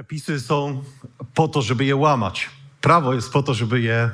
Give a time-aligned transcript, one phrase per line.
[0.00, 0.82] Przepisy są
[1.34, 2.50] po to, żeby je łamać.
[2.80, 4.10] Prawo jest po to, żeby je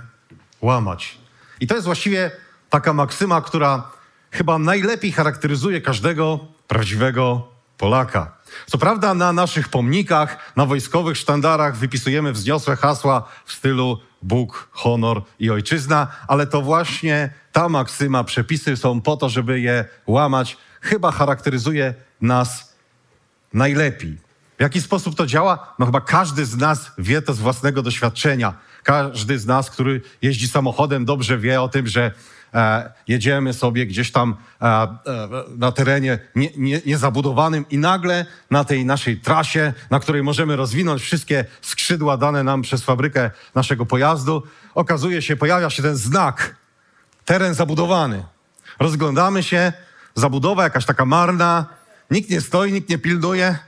[0.60, 1.18] łamać.
[1.60, 2.30] I to jest właściwie
[2.70, 3.91] taka maksyma, która
[4.30, 8.36] chyba najlepiej charakteryzuje każdego prawdziwego Polaka.
[8.66, 15.22] Co prawda na naszych pomnikach, na wojskowych sztandarach wypisujemy wzniosłe hasła w stylu Bóg, honor
[15.38, 21.11] i ojczyzna, ale to właśnie ta maksyma, przepisy są po to, żeby je łamać, chyba
[21.12, 22.74] charakteryzuje nas
[23.52, 24.25] najlepiej.
[24.58, 25.74] W jaki sposób to działa?
[25.78, 28.54] No chyba każdy z nas wie to z własnego doświadczenia.
[28.82, 32.12] Każdy z nas, który jeździ samochodem, dobrze wie o tym, że
[32.54, 34.88] e, jedziemy sobie gdzieś tam e, e,
[35.56, 41.02] na terenie nie, nie, niezabudowanym i nagle na tej naszej trasie, na której możemy rozwinąć
[41.02, 44.42] wszystkie skrzydła dane nam przez fabrykę naszego pojazdu,
[44.74, 46.56] okazuje się, pojawia się ten znak
[47.24, 48.24] teren zabudowany.
[48.78, 49.72] Rozglądamy się,
[50.14, 51.66] zabudowa jakaś taka marna,
[52.10, 53.58] nikt nie stoi, nikt nie pilnuje.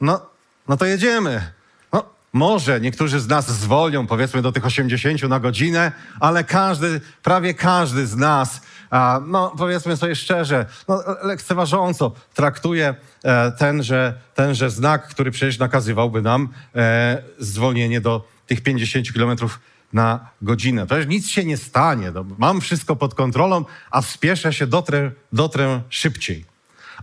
[0.00, 0.20] No,
[0.68, 1.52] no to jedziemy.
[1.92, 7.54] No, może niektórzy z nas zwolnią, powiedzmy, do tych 80 na godzinę, ale każdy, prawie
[7.54, 12.94] każdy z nas, a, no powiedzmy sobie szczerze, no, lekceważąco traktuje
[13.24, 19.60] e, tenże, tenże znak, który przecież nakazywałby nam e, zwolnienie do tych 50 kilometrów
[19.92, 20.86] na godzinę.
[20.86, 22.10] Przecież nic się nie stanie.
[22.10, 26.44] No, mam wszystko pod kontrolą, a spieszę się, dotrę, dotrę szybciej.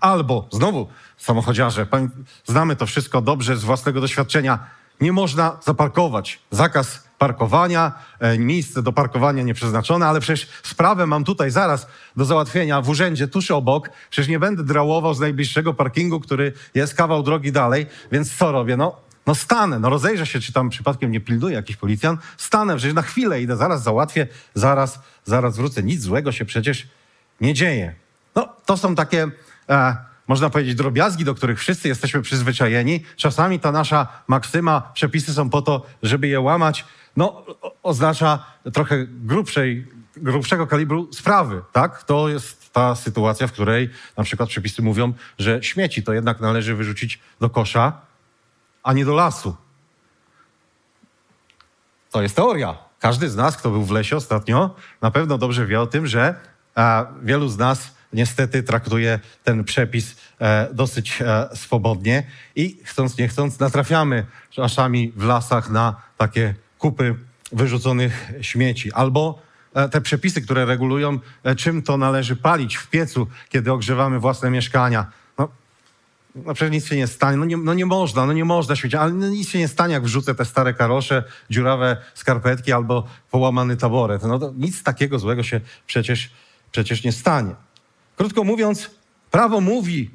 [0.02, 1.88] Albo, znowu, samochodziarze,
[2.46, 4.60] znamy to wszystko dobrze z własnego doświadczenia,
[5.02, 6.40] nie można zaparkować.
[6.52, 12.82] Zakaz parkowania, e, miejsce do parkowania nieprzeznaczone, ale przecież sprawę mam tutaj zaraz do załatwienia
[12.82, 13.90] w urzędzie tuż obok.
[14.10, 18.78] Przecież nie będę drałował z najbliższego parkingu, który jest kawał drogi dalej, więc co robię?
[18.78, 18.96] No,
[19.28, 22.20] no stanę, no rozejrzę się, czy tam przypadkiem nie pilnuje jakiś policjant.
[22.38, 25.84] Stanę, przecież na chwilę idę, zaraz załatwię, zaraz, zaraz wrócę.
[25.84, 26.88] Nic złego się przecież
[27.42, 27.96] nie dzieje.
[28.36, 29.28] No, to są takie,
[29.70, 29.96] e,
[30.28, 33.04] można powiedzieć, drobiazgi, do których wszyscy jesteśmy przyzwyczajeni.
[33.16, 36.86] Czasami ta nasza maksyma, przepisy są po to, żeby je łamać,
[37.18, 37.46] no,
[37.84, 42.04] oznacza trochę grubszej, grubszego kalibru sprawy, tak?
[42.04, 46.76] To jest ta sytuacja, w której na przykład przepisy mówią, że śmieci to jednak należy
[46.76, 48.02] wyrzucić do kosza,
[48.84, 49.56] a nie do lasu.
[52.12, 52.78] To jest teoria.
[53.00, 56.36] Każdy z nas, kto był w lesie ostatnio, na pewno dobrze wie o tym, że
[57.22, 62.24] wielu z nas niestety traktuje ten przepis e, dosyć e, swobodnie
[62.56, 67.16] i chcąc nie chcąc natrafiamy czasami w lasach na takie kupy
[67.52, 68.94] wyrzuconych śmieci.
[68.94, 69.42] Albo
[69.74, 71.20] e, te przepisy, które regulują,
[71.58, 75.06] czym to należy palić w piecu, kiedy ogrzewamy własne mieszkania.
[75.38, 75.50] No,
[76.36, 77.38] no przecież nic się nie stanie.
[77.38, 79.94] No nie, no nie można, no nie można śmiecić, ale no nic się nie stanie,
[79.94, 84.24] jak wrzucę te stare karosze, dziurawe skarpetki albo połamany taboret.
[84.24, 86.30] No nic takiego złego się przecież,
[86.72, 87.56] przecież nie stanie.
[88.18, 88.90] Krótko mówiąc,
[89.32, 90.10] prawo mówi,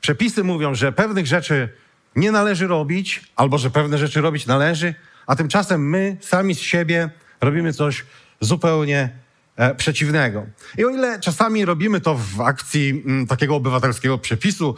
[0.00, 1.68] przepisy mówią, że pewnych rzeczy
[2.16, 4.94] nie należy robić, albo że pewne rzeczy robić należy,
[5.26, 8.04] a tymczasem my sami z siebie robimy coś
[8.40, 9.10] zupełnie
[9.56, 10.46] e, przeciwnego.
[10.78, 14.74] I o ile czasami robimy to w akcji mm, takiego obywatelskiego przepisu,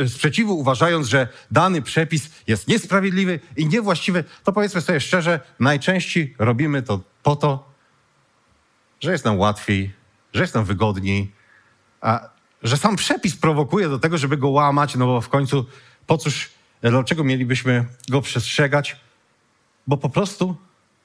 [0.00, 6.34] e, sprzeciwu, uważając, że dany przepis jest niesprawiedliwy i niewłaściwy, to powiedzmy sobie szczerze, najczęściej
[6.38, 7.72] robimy to po to,
[9.00, 9.92] że jest nam łatwiej,
[10.34, 11.32] że jest nam wygodniej,
[12.62, 15.66] że sam przepis prowokuje do tego, żeby go łamać, no bo w końcu
[16.06, 16.50] po cóż,
[16.82, 18.96] dlaczego mielibyśmy go przestrzegać?
[19.86, 20.56] Bo po prostu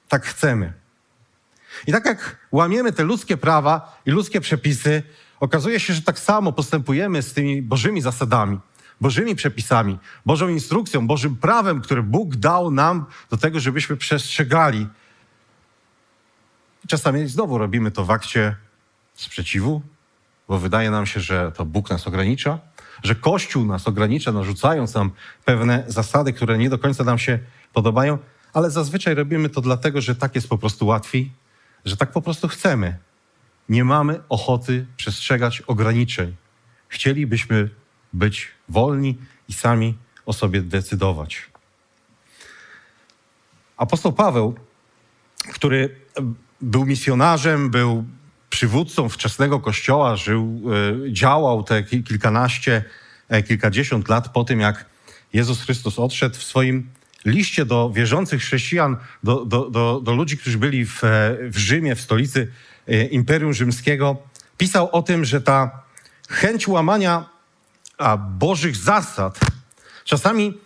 [0.07, 0.73] tak chcemy.
[1.87, 5.03] I tak jak łamiemy te ludzkie prawa i ludzkie przepisy,
[5.39, 8.59] okazuje się, że tak samo postępujemy z tymi Bożymi zasadami,
[9.01, 14.87] Bożymi przepisami, Bożą instrukcją, Bożym prawem, które Bóg dał nam do tego, żebyśmy przestrzegali.
[16.85, 18.55] I czasami znowu robimy to w akcie
[19.13, 19.81] sprzeciwu,
[20.47, 22.59] bo wydaje nam się, że to Bóg nas ogranicza,
[23.03, 25.11] że Kościół nas ogranicza, narzucając nam
[25.45, 27.39] pewne zasady, które nie do końca nam się
[27.73, 28.17] podobają,
[28.53, 31.31] ale zazwyczaj robimy to dlatego, że tak jest po prostu łatwiej,
[31.85, 32.97] że tak po prostu chcemy.
[33.69, 36.35] Nie mamy ochoty przestrzegać ograniczeń.
[36.87, 37.69] Chcielibyśmy
[38.13, 39.17] być wolni
[39.49, 41.49] i sami o sobie decydować.
[43.77, 44.55] Apostoł Paweł,
[45.53, 45.95] który
[46.61, 48.05] był misjonarzem, był
[48.49, 50.61] przywódcą wczesnego kościoła, żył,
[51.07, 52.83] e, działał te kilkanaście,
[53.29, 54.85] e, kilkadziesiąt lat po tym, jak
[55.33, 56.89] Jezus Chrystus odszedł w swoim
[57.25, 61.01] liście do wierzących chrześcijan, do, do, do, do ludzi, którzy byli w,
[61.41, 62.51] w Rzymie, w stolicy
[63.11, 64.17] Imperium Rzymskiego,
[64.57, 65.83] pisał o tym, że ta
[66.29, 67.25] chęć łamania
[68.17, 69.39] Bożych zasad
[70.03, 70.57] czasami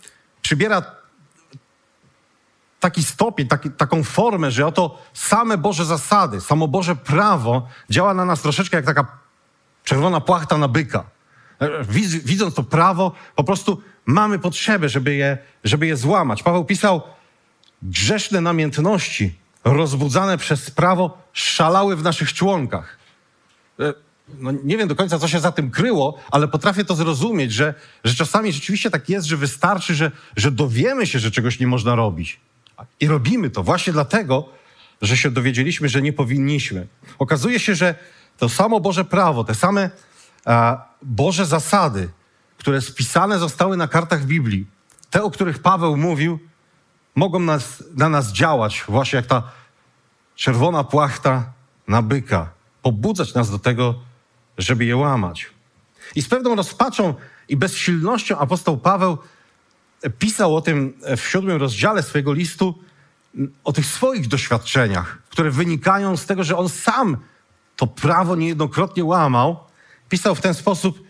[0.42, 1.01] przybiera
[2.82, 8.26] taki stopień, taki, taką formę, że oto same Boże zasady, samo Boże prawo działa na
[8.26, 9.18] nas troszeczkę jak taka
[9.84, 11.04] czerwona płachta na byka.
[12.24, 16.44] Widząc to prawo, po prostu mamy potrzebę, żeby je, żeby je złamać.
[16.44, 17.02] Paweł pisał,
[17.82, 22.98] grzeszne namiętności rozbudzane przez prawo szalały w naszych członkach.
[23.80, 23.94] E,
[24.40, 27.74] no nie wiem do końca, co się za tym kryło, ale potrafię to zrozumieć, że,
[28.04, 31.96] że czasami rzeczywiście tak jest, że wystarczy, że, że dowiemy się, że czegoś nie można
[31.96, 32.40] robić.
[33.00, 34.50] I robimy to właśnie dlatego,
[35.02, 36.88] że się dowiedzieliśmy, że nie powinniśmy.
[37.20, 37.96] Okazuje się, że
[38.38, 39.90] to samo Boże prawo, te same
[41.02, 42.10] Boże zasady,
[42.58, 44.66] które spisane zostały na kartach Biblii,
[45.10, 46.40] te, o których Paweł mówił,
[47.16, 49.44] mogą nas, na nas działać właśnie jak ta
[50.36, 51.54] czerwona płachta
[51.88, 52.50] na byka,
[52.82, 53.96] pobudzać nas do tego,
[54.58, 55.50] żeby je łamać.
[56.16, 57.14] I z pewną rozpaczą
[57.50, 59.18] i bezsilnością apostoł Paweł
[60.20, 62.76] pisał o tym w siódmym rozdziale swojego listu,
[63.64, 67.18] o tych swoich doświadczeniach, które wynikają z tego, że on sam
[67.76, 69.60] to prawo niejednokrotnie łamał.
[70.10, 71.04] Pisał w ten sposób: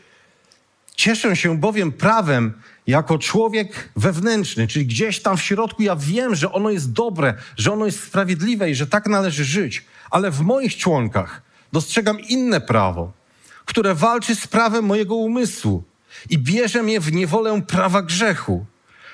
[0.96, 2.54] Cieszę się bowiem prawem
[2.88, 7.74] jako człowiek wewnętrzny, czyli gdzieś tam w środku ja wiem, że ono jest dobre, że
[7.74, 11.42] ono jest sprawiedliwe i że tak należy żyć, ale w moich członkach
[11.72, 13.12] dostrzegam inne prawo,
[13.66, 15.84] które walczy z prawem mojego umysłu
[16.30, 18.66] i bierze mnie w niewolę prawa grzechu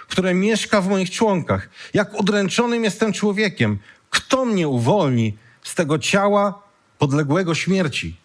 [0.08, 1.70] które mieszka w moich członkach.
[1.94, 3.80] Jak odręczonym jestem człowiekiem.
[4.10, 6.64] Kto mnie uwolni z tego ciała
[6.98, 8.18] podległego śmierci?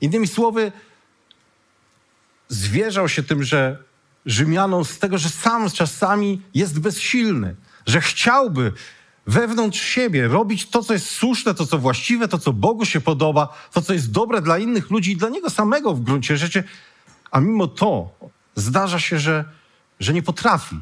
[0.00, 0.72] Innymi słowy,
[2.48, 3.84] zwierzał się tym, że
[4.26, 7.54] Rzymianom z tego, że sam czasami jest bezsilny,
[7.86, 8.72] że chciałby
[9.26, 13.48] wewnątrz siebie robić to, co jest słuszne, to, co właściwe, to, co Bogu się podoba,
[13.72, 16.64] to, co jest dobre dla innych ludzi i dla niego samego w gruncie rzeczy,
[17.30, 18.10] a mimo to
[18.56, 19.44] zdarza się, że
[20.00, 20.76] że nie potrafi.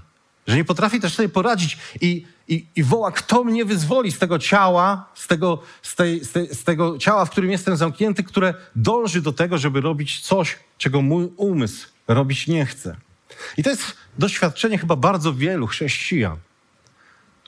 [0.46, 4.38] Że nie potrafi też sobie poradzić i, i, i woła, kto mnie wyzwoli z tego
[4.38, 8.54] ciała, z tego, z, tej, z, tej, z tego ciała, w którym jestem zamknięty, które
[8.76, 12.96] dąży do tego, żeby robić coś, czego mój umysł robić nie chce.
[13.56, 16.36] I to jest doświadczenie chyba bardzo wielu chrześcijan.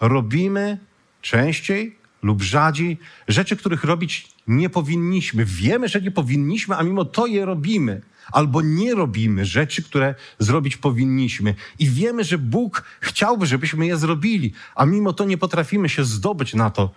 [0.01, 0.79] Robimy
[1.21, 5.45] częściej lub rzadziej rzeczy, których robić nie powinniśmy.
[5.45, 8.03] Wiemy, że nie powinniśmy, a mimo to je robimy
[8.33, 11.55] albo nie robimy rzeczy, które zrobić powinniśmy.
[11.79, 16.55] I wiemy, że Bóg chciałby, żebyśmy je zrobili, a mimo to nie potrafimy się zdobyć
[16.55, 16.91] na to,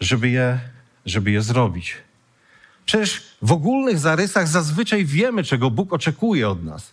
[0.00, 0.60] żeby je,
[1.06, 1.96] żeby je zrobić.
[2.86, 6.90] Przecież w ogólnych zarysach zazwyczaj wiemy, czego Bóg oczekuje od nas.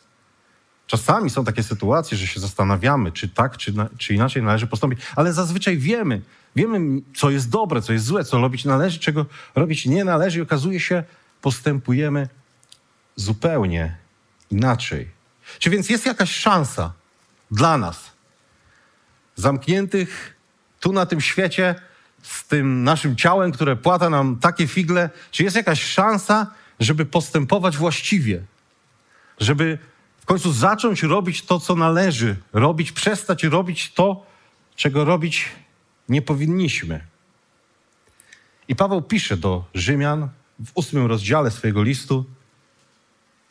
[0.87, 4.99] Czasami są takie sytuacje, że się zastanawiamy, czy tak, czy, na, czy inaczej należy postąpić,
[5.15, 6.21] ale zazwyczaj wiemy,
[6.55, 9.25] wiemy, co jest dobre, co jest złe, co robić należy, czego
[9.55, 11.03] robić nie należy i okazuje się,
[11.41, 12.29] postępujemy
[13.17, 13.97] zupełnie
[14.51, 15.09] inaczej.
[15.59, 16.93] Czy więc jest jakaś szansa
[17.51, 18.11] dla nas,
[19.35, 20.37] zamkniętych
[20.79, 21.75] tu na tym świecie,
[22.21, 27.77] z tym naszym ciałem, które płata nam takie figle, czy jest jakaś szansa, żeby postępować
[27.77, 28.43] właściwie?
[29.39, 29.77] Żeby
[30.21, 34.25] w końcu zacząć robić to, co należy robić, przestać robić to,
[34.75, 35.49] czego robić
[36.09, 37.01] nie powinniśmy.
[38.67, 42.25] I Paweł pisze do Rzymian w ósmym rozdziale swojego listu,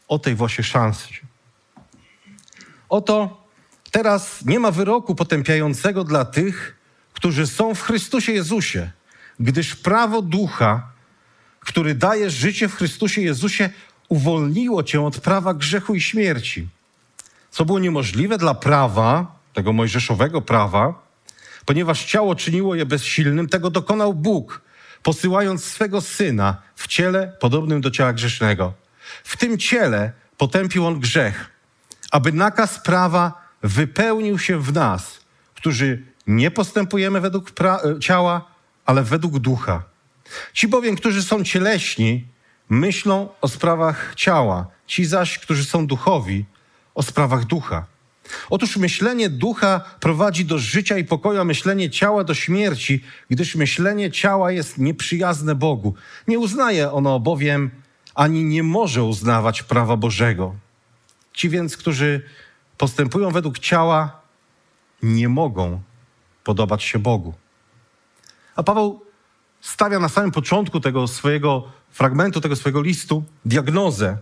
[0.08, 1.08] o tej właśnie szansy.
[2.88, 3.46] Oto
[3.90, 6.76] teraz nie ma wyroku potępiającego dla tych,
[7.12, 8.90] którzy są w Chrystusie Jezusie,
[9.40, 10.88] gdyż prawo ducha,
[11.60, 13.70] który daje życie w Chrystusie Jezusie,
[14.08, 16.68] uwolniło cię od prawa grzechu i śmierci.
[17.50, 21.06] Co było niemożliwe dla prawa, tego mojżeszowego prawa,
[21.64, 24.60] ponieważ ciało czyniło je bezsilnym, tego dokonał Bóg,
[25.02, 28.86] posyłając swego syna w ciele podobnym do ciała grzesznego
[29.25, 31.50] w tym ciele potępił on grzech,
[32.11, 35.20] aby nakaz prawa wypełnił się w nas,
[35.54, 38.44] którzy nie postępujemy według e, ciała,
[38.87, 39.82] ale według ducha.
[40.52, 42.25] Ci bowiem, którzy są cieleśni,
[42.68, 46.44] myślą o sprawach ciała, ci zaś, którzy są duchowi,
[46.94, 47.87] o sprawach ducha.
[48.50, 54.11] Otóż myślenie ducha prowadzi do życia i pokoju, a myślenie ciała do śmierci, gdyż myślenie
[54.11, 55.94] ciała jest nieprzyjazne Bogu.
[56.28, 57.70] Nie uznaje ono bowiem
[58.16, 60.54] ani nie może uznawać prawa Bożego.
[61.32, 62.23] Ci więc, którzy
[62.78, 64.20] postępują według ciała,
[65.02, 65.80] nie mogą
[66.44, 67.35] podobać się Bogu.
[68.56, 69.04] A Paweł
[69.61, 74.18] stawia na samym początku tego swojego fragmentu, tego swojego listu diagnozę,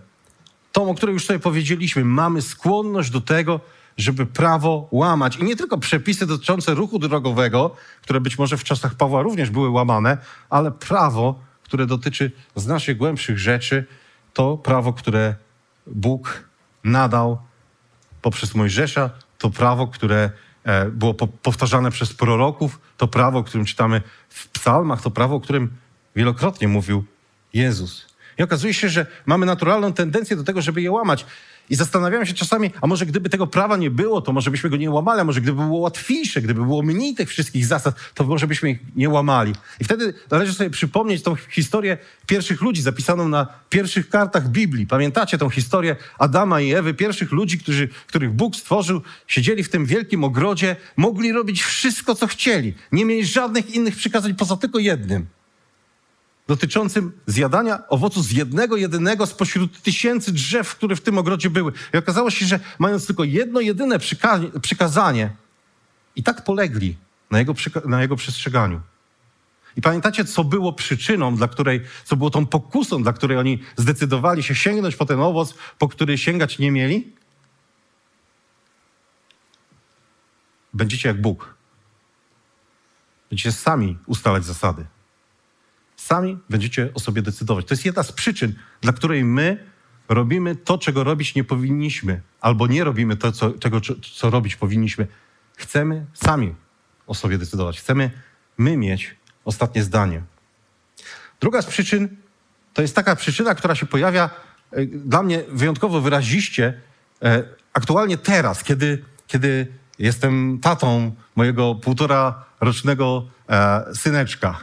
[0.71, 2.05] tą, o której już sobie powiedzieliśmy.
[2.05, 3.59] Mamy skłonność do tego,
[3.97, 5.37] żeby prawo łamać.
[5.37, 9.69] I nie tylko przepisy dotyczące ruchu drogowego, które być może w czasach Pawła również były
[9.69, 10.17] łamane,
[10.49, 13.85] ale prawo, które dotyczy z naszych głębszych rzeczy,
[14.33, 15.35] to prawo, które
[15.87, 16.49] Bóg
[16.83, 17.39] nadał
[18.21, 20.29] poprzez Mojżesza, to prawo, które
[20.63, 25.39] e, było powtarzane przez proroków, to prawo, o którym czytamy w psalmach, to prawo, o
[25.39, 25.73] którym
[26.15, 27.05] wielokrotnie mówił
[27.53, 28.05] Jezus.
[28.37, 31.25] I okazuje się, że mamy naturalną tendencję do tego, żeby je łamać.
[31.69, 34.77] I zastanawiamy się czasami, a może gdyby tego prawa nie było, to może byśmy go
[34.77, 38.47] nie łamali, a może gdyby było łatwiejsze, gdyby było mniej tych wszystkich zasad, to może
[38.47, 39.53] byśmy ich nie łamali.
[39.79, 44.87] I wtedy należy sobie przypomnieć tą historię pierwszych ludzi zapisaną na pierwszych kartach Biblii.
[44.87, 49.85] Pamiętacie tą historię Adama i Ewy, pierwszych ludzi, którzy, których Bóg stworzył, siedzieli w tym
[49.85, 52.73] wielkim ogrodzie, mogli robić wszystko, co chcieli.
[52.91, 55.34] Nie mieli żadnych innych przykazań poza tylko jednym
[56.47, 61.71] dotyczącym zjadania owocu z jednego, jedynego spośród tysięcy drzew, które w tym ogrodzie były.
[61.93, 63.99] I okazało się, że mając tylko jedno, jedyne
[64.61, 65.35] przykazanie,
[66.15, 66.95] i tak polegli
[67.31, 67.53] na jego,
[67.85, 68.81] na jego przestrzeganiu.
[69.77, 74.43] I pamiętacie, co było przyczyną, dla której, co było tą pokusą, dla której oni zdecydowali
[74.43, 77.13] się sięgnąć po ten owoc, po który sięgać nie mieli?
[80.73, 81.55] Będziecie jak Bóg.
[83.29, 84.85] Będziecie sami ustalać zasady.
[86.05, 87.65] Sami będziecie o sobie decydować.
[87.65, 89.65] To jest jedna z przyczyn, dla której my
[90.09, 93.81] robimy to, czego robić nie powinniśmy, albo nie robimy to, co, czego,
[94.13, 95.07] co robić powinniśmy.
[95.57, 96.55] Chcemy sami
[97.07, 97.79] o sobie decydować.
[97.79, 98.11] Chcemy
[98.57, 100.21] my mieć ostatnie zdanie.
[101.39, 102.17] Druga z przyczyn
[102.73, 104.29] to jest taka przyczyna, która się pojawia
[104.71, 106.81] e, dla mnie wyjątkowo wyraziście
[107.23, 107.43] e,
[107.73, 109.67] aktualnie teraz, kiedy, kiedy
[109.99, 114.59] jestem tatą mojego półtora rocznego e, syneczka.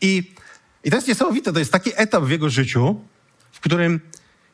[0.00, 0.39] I
[0.84, 3.00] i to jest niesamowite, to jest taki etap w jego życiu,
[3.52, 4.00] w którym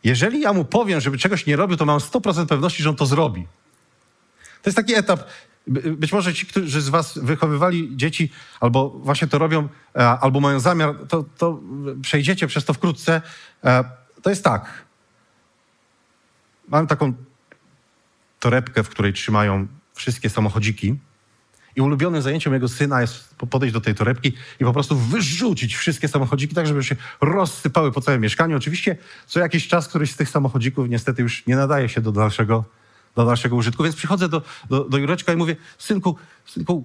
[0.04, 3.06] jeżeli ja mu powiem, żeby czegoś nie robił, to mam 100% pewności, że on to
[3.06, 3.47] zrobi.
[4.62, 5.25] To jest taki etap,
[5.97, 10.61] być może ci, którzy z was wychowywali dzieci, albo właśnie to robią, e, albo mają
[10.61, 11.61] zamiar, to, to
[12.02, 13.23] przejdziecie przez to wkrótce.
[13.64, 13.85] E,
[14.23, 14.85] to jest tak.
[16.68, 17.12] Mam taką
[18.40, 20.99] torebkę, w której trzymają wszystkie samochodziki
[21.76, 26.09] i ulubionym zajęciem mojego syna jest podejść do tej torebki i po prostu wyrzucić wszystkie
[26.09, 28.56] samochodziki, tak żeby się rozsypały po całym mieszkaniu.
[28.56, 32.64] Oczywiście co jakiś czas któryś z tych samochodzików niestety już nie nadaje się do dalszego,
[33.16, 33.83] do dalszego użytku.
[33.83, 36.16] Więc przychodzę do, do, do Jureczka i mówię, synku,
[36.47, 36.85] synku,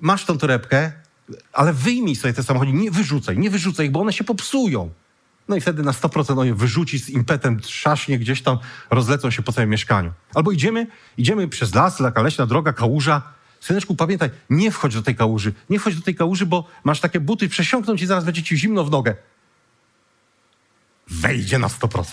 [0.00, 0.92] masz tą torebkę,
[1.52, 4.90] ale wyjmij sobie te samochodziki, nie wyrzucaj, nie wyrzucaj ich, bo one się popsują.
[5.48, 8.58] No i wtedy na 100% on je wyrzuci z impetem, trzaśnie gdzieś tam,
[8.90, 10.12] rozlecą się po całym mieszkaniu.
[10.34, 10.86] Albo idziemy,
[11.18, 13.35] idziemy przez las, taka leśna droga, kałuża,
[13.66, 15.52] Syneczku, pamiętaj, nie wchodź do tej kałuży.
[15.70, 18.84] Nie wchodź do tej kałuży, bo masz takie buty, przesiąkną ci zaraz będzie ci zimno
[18.84, 19.14] w nogę.
[21.08, 22.04] Wejdzie na 100%.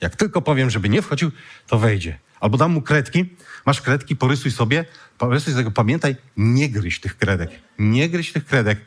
[0.00, 1.30] Jak tylko powiem, żeby nie wchodził,
[1.66, 2.18] to wejdzie.
[2.40, 3.36] Albo dam mu kredki.
[3.66, 4.84] Masz kredki, porysuj sobie.
[5.18, 7.50] Porysuj tego, pamiętaj, nie gryź tych kredek.
[7.78, 8.80] Nie gryź tych kredek.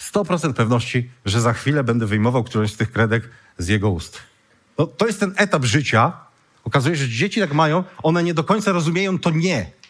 [0.00, 4.18] 100% pewności, że za chwilę będę wyjmował którąś z tych kredek z jego ust.
[4.78, 6.12] No, to jest ten etap życia.
[6.64, 9.83] Okazuje się, że dzieci tak mają, one nie do końca rozumieją to nie.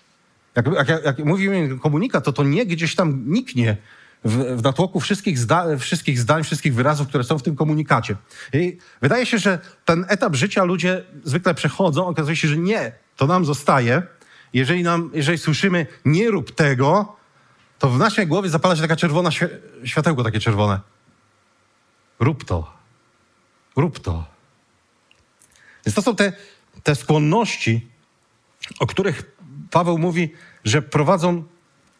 [0.56, 3.76] Jak, jak, jak mówimy komunikat, to to nie gdzieś tam niknie
[4.24, 8.16] w, w natłoku wszystkich, zda, wszystkich zdań, wszystkich wyrazów, które są w tym komunikacie.
[8.52, 13.26] I wydaje się, że ten etap życia ludzie zwykle przechodzą, okazuje się, że nie, to
[13.26, 14.02] nam zostaje.
[14.52, 17.16] Jeżeli, nam, jeżeli słyszymy nie rób tego,
[17.78, 19.30] to w naszej głowie zapala się taka czerwona
[19.84, 20.80] światełko, takie czerwone.
[22.20, 22.72] Rób to.
[23.76, 24.24] Rób to.
[25.86, 26.32] Więc to są te,
[26.82, 27.88] te skłonności,
[28.80, 29.33] o których
[29.74, 30.32] Paweł mówi,
[30.64, 31.44] że prowadzą,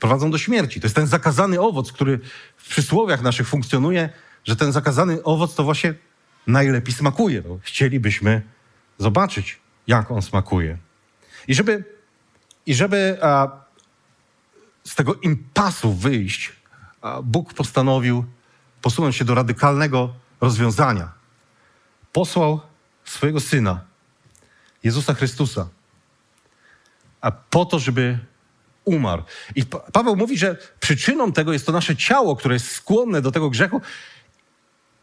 [0.01, 0.81] prowadzą do śmierci.
[0.81, 2.21] To jest ten zakazany owoc, który
[2.57, 4.11] w przysłowiach naszych funkcjonuje,
[4.45, 5.95] że ten zakazany owoc to właśnie
[6.47, 7.43] najlepiej smakuje.
[7.49, 8.43] No, chcielibyśmy
[8.99, 10.79] zobaczyć, jak on smakuje.
[11.49, 11.85] I żeby,
[12.67, 13.49] i żeby a,
[14.85, 16.53] z tego impasu wyjść,
[17.23, 18.25] Bóg postanowił
[18.83, 21.13] posunąć się do radykalnego rozwiązania.
[22.13, 22.61] Posłał
[23.05, 23.81] swojego syna,
[24.85, 25.69] Jezusa Chrystusa,
[27.31, 28.19] po to, żeby
[28.85, 29.23] umarł.
[29.55, 33.51] I Paweł mówi, że przyczyną tego jest to nasze ciało, które jest skłonne do tego
[33.51, 33.81] grzechu.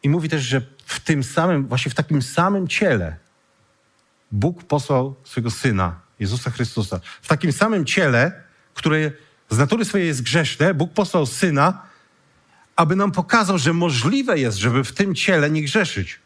[0.03, 3.17] I mówi też, że w tym samym, właśnie w takim samym ciele
[4.31, 6.99] Bóg posłał swojego Syna, Jezusa Chrystusa.
[7.21, 9.11] W takim samym ciele, które
[9.49, 11.81] z natury swojej jest grzeszne, Bóg posłał Syna,
[12.75, 16.19] aby nam pokazał, że możliwe jest, żeby w tym ciele nie grzeszyć.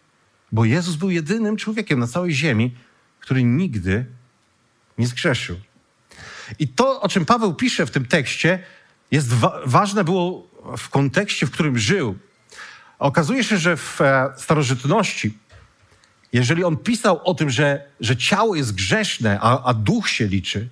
[0.51, 2.75] Bo Jezus był jedynym człowiekiem na całej ziemi,
[3.19, 4.05] który nigdy
[4.97, 5.55] nie zgrzeszył.
[6.59, 8.63] I to, o czym Paweł pisze w tym tekście,
[9.11, 10.47] jest wa ważne było
[10.77, 12.15] w kontekście, w którym żył.
[12.99, 15.37] Okazuje się, że w e, starożytności,
[16.33, 20.69] jeżeli on pisał o tym, że, że ciało jest grzeszne, a, a duch się liczy,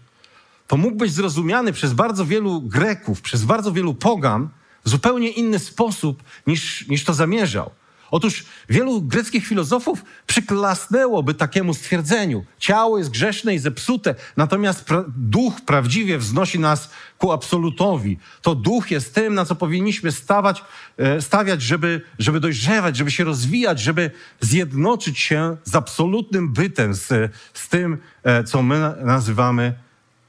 [0.68, 4.50] to mógł być zrozumiany przez bardzo wielu Greków, przez bardzo wielu pogan
[4.86, 7.72] w zupełnie inny sposób niż, niż to zamierzał.
[8.13, 12.46] Otóż wielu greckich filozofów przyklasnęłoby takiemu stwierdzeniu.
[12.60, 18.20] Ciało jest grzeszne i zepsute, natomiast pra duch prawdziwie wznosi nas ku absolutowi.
[18.41, 20.63] To duch jest tym, na co powinniśmy stawać,
[20.98, 27.34] e, stawiać, żeby, żeby dojrzewać, żeby się rozwijać, żeby zjednoczyć się z absolutnym bytem, z,
[27.53, 29.74] z tym, e, co my nazywamy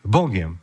[0.05, 0.57] Bogiem.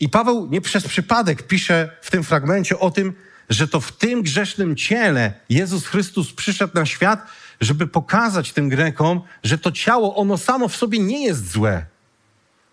[0.00, 3.12] I Paweł nie przez przypadek pisze w tym fragmencie o tym,
[3.48, 7.26] że to w tym grzesznym ciele Jezus Chrystus przyszedł na świat,
[7.60, 11.86] żeby pokazać tym Grekom, że to ciało, ono samo w sobie nie jest złe.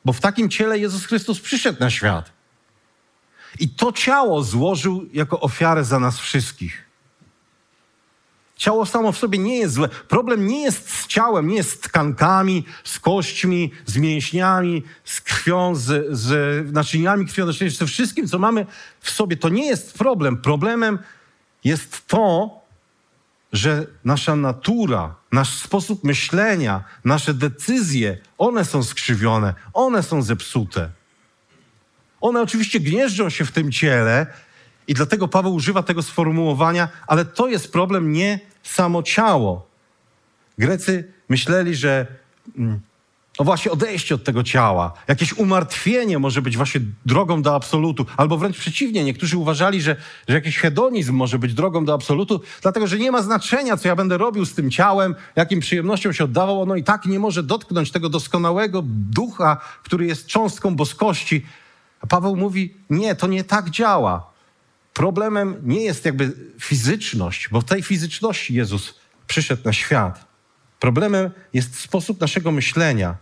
[0.05, 2.31] Bo w takim ciele Jezus Chrystus przyszedł na świat.
[3.59, 6.90] I to ciało złożył jako ofiarę za nas wszystkich.
[8.61, 9.89] Ciało samo w sobie nie jest złe.
[9.89, 15.75] Problem nie jest z ciałem, nie jest z tkankami, z kośćmi, z mięśniami, z krwią,
[15.75, 18.65] z, z naczyniami krwionośnymi, ze wszystkim, co mamy
[18.99, 19.37] w sobie.
[19.37, 20.37] To nie jest problem.
[20.37, 20.99] Problemem
[21.63, 22.49] jest to,
[23.53, 30.89] że nasza natura, nasz sposób myślenia, nasze decyzje, one są skrzywione, one są zepsute.
[32.21, 34.27] One oczywiście gnieżdżą się w tym ciele
[34.87, 39.67] i dlatego Paweł używa tego sformułowania, ale to jest problem nie samo ciało.
[40.57, 42.07] Grecy myśleli, że
[42.57, 42.79] mm,
[43.39, 48.37] no właśnie odejście od tego ciała, jakieś umartwienie może być właśnie drogą do absolutu, albo
[48.37, 49.95] wręcz przeciwnie, niektórzy uważali, że,
[50.27, 53.95] że jakiś hedonizm może być drogą do absolutu, dlatego że nie ma znaczenia, co ja
[53.95, 57.91] będę robił z tym ciałem, jakim przyjemnością się oddawał, ono i tak nie może dotknąć
[57.91, 61.45] tego doskonałego ducha, który jest cząstką boskości.
[62.01, 64.30] A Paweł mówi, nie, to nie tak działa.
[64.93, 70.27] Problemem nie jest jakby fizyczność, bo w tej fizyczności Jezus przyszedł na świat.
[70.79, 73.15] Problemem jest sposób naszego myślenia.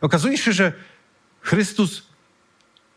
[0.00, 0.72] Okazuje się, że
[1.40, 2.10] Chrystus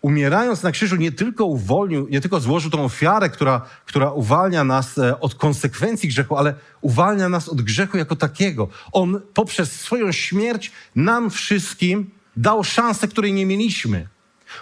[0.02, 4.98] umierając na krzyżu nie tylko uwolnił, nie tylko złożył tą ofiarę, która, która uwalnia nas
[4.98, 8.70] e, od konsekwencji grzechu, ale uwalnia nas od grzechu jako takiego.
[8.92, 14.08] On poprzez swoją śmierć nam wszystkim dał szansę, której nie mieliśmy.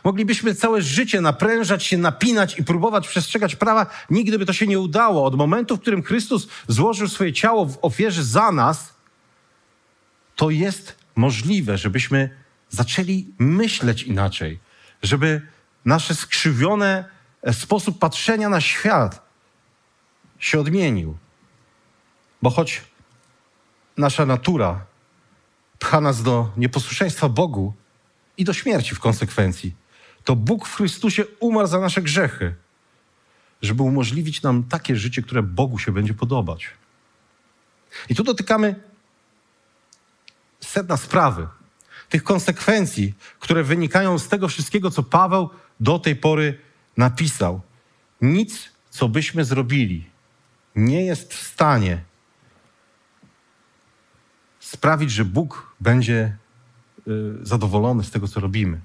[0.04, 3.86] Moglibyśmy całe życie naprężać się, napinać i próbować przestrzegać prawa.
[4.10, 5.26] Nigdy by to się nie udało.
[5.26, 8.94] Od momentu, w którym Chrystus złożył swoje ciało w ofierze za nas,
[10.36, 12.30] to jest możliwe, żebyśmy
[12.70, 14.60] zaczęli myśleć inaczej,
[15.04, 15.42] żeby
[15.86, 17.06] nasze skrzywione
[17.42, 19.22] e, sposób patrzenia na świat
[20.40, 21.18] się odmienił.
[22.42, 22.82] Bo choć
[23.98, 24.86] nasza natura
[25.80, 27.74] pcha nas do nieposłuszeństwa Bogu
[28.38, 29.76] i do śmierci w konsekwencji,
[30.24, 32.56] to Bóg w Chrystusie umarł za nasze grzechy,
[33.62, 36.70] żeby umożliwić nam takie życie, które Bogu się będzie podobać.
[38.10, 38.76] I tu dotykamy
[40.60, 41.48] sedna sprawy,
[42.10, 46.60] tych konsekwencji, które wynikają z tego wszystkiego, co Paweł do tej pory
[46.98, 47.62] napisał.
[48.22, 50.10] Nic, co byśmy zrobili,
[50.76, 52.04] nie jest w stanie
[54.60, 56.38] sprawić, że Bóg będzie
[57.08, 58.82] y, zadowolony z tego, co robimy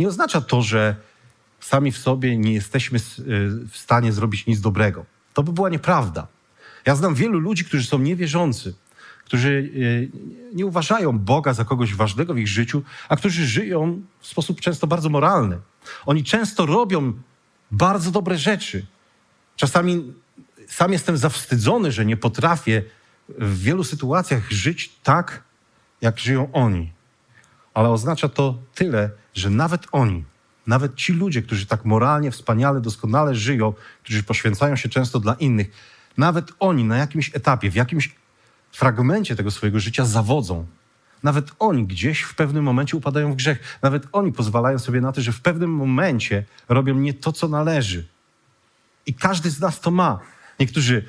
[0.00, 0.96] nie oznacza to, że
[1.60, 3.00] sami w sobie nie jesteśmy y,
[3.70, 5.04] w stanie zrobić nic dobrego.
[5.34, 6.26] To by była nieprawda.
[6.86, 8.74] Ja znam wielu ludzi, którzy są niewierzący,
[9.24, 10.10] którzy y,
[10.54, 14.86] nie uważają Boga za kogoś ważnego w ich życiu, a którzy żyją w sposób często
[14.86, 15.58] bardzo moralny.
[16.06, 17.12] Oni często robią
[17.70, 18.86] bardzo dobre rzeczy.
[19.56, 20.12] Czasami
[20.68, 22.82] sam jestem zawstydzony, że nie potrafię
[23.28, 25.42] w wielu sytuacjach żyć tak,
[26.00, 26.92] jak żyją oni.
[27.74, 30.24] Ale oznacza to tyle, że nawet oni,
[30.66, 35.70] nawet ci ludzie, którzy tak moralnie, wspaniale, doskonale żyją, którzy poświęcają się często dla innych,
[36.18, 38.14] nawet oni na jakimś etapie, w jakimś
[38.72, 40.66] fragmencie tego swojego życia zawodzą.
[41.22, 43.78] Nawet oni gdzieś w pewnym momencie upadają w grzech.
[43.82, 48.06] Nawet oni pozwalają sobie na to, że w pewnym momencie robią nie to, co należy.
[49.06, 50.18] I każdy z nas to ma.
[50.60, 51.04] Niektórzy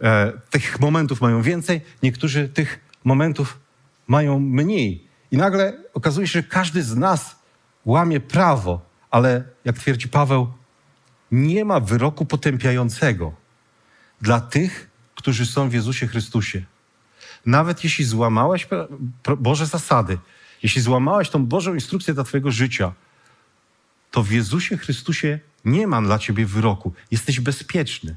[0.00, 3.58] e, tych momentów mają więcej, niektórzy tych momentów
[4.06, 5.08] mają mniej.
[5.30, 7.41] I nagle okazuje się, że każdy z nas
[7.84, 10.52] łamie prawo, ale jak twierdzi Paweł,
[11.30, 13.32] nie ma wyroku potępiającego
[14.20, 16.62] dla tych, którzy są w Jezusie Chrystusie.
[17.46, 18.68] Nawet jeśli złamałeś
[19.38, 20.18] Boże zasady,
[20.62, 22.92] jeśli złamałeś tą Bożą instrukcję dla Twojego życia,
[24.10, 26.92] to w Jezusie Chrystusie nie ma dla Ciebie wyroku.
[27.10, 28.16] Jesteś bezpieczny.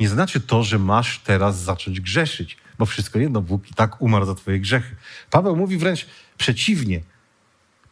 [0.00, 4.26] Nie znaczy to, że masz teraz zacząć grzeszyć, bo wszystko jedno, Bóg i tak umarł
[4.26, 4.96] za Twoje grzechy.
[5.30, 6.06] Paweł mówi wręcz
[6.38, 7.00] przeciwnie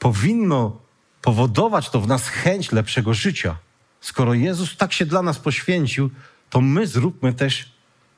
[0.02, 0.80] powinno
[1.20, 3.56] powodować to w nas chęć lepszego życia.
[4.00, 6.10] skoro Jezus tak się dla nas poświęcił,
[6.50, 7.72] to my zróbmy też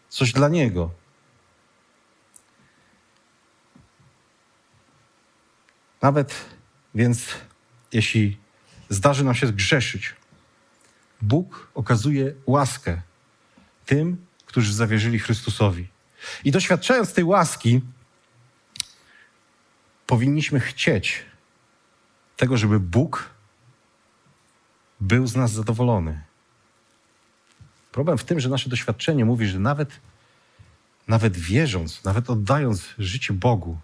[0.09, 0.91] coś dla Niego.
[6.03, 6.45] Nawet
[6.95, 7.29] więc,
[7.93, 8.39] jeśli
[8.89, 10.15] zdarzy nam się zgrzeszyć,
[11.23, 13.03] Bóg okazuje łaskę
[13.87, 15.89] tym, którzy zawierzyli Chrystusowi.
[16.45, 17.81] I doświadczając tej łaski,
[20.07, 21.34] powinniśmy chcieć
[22.37, 23.31] tego, żeby Bóg
[25.01, 26.23] był z nas zadowolony.
[27.93, 30.01] Problem w tym, że nasze doświadczenie mówi, że nawet,
[31.09, 33.79] nawet wierząc, nawet oddając życie Bogu,